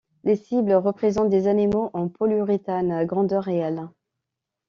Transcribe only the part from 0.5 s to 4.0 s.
représentent des animaux en polyuréthane, grandeur réelle.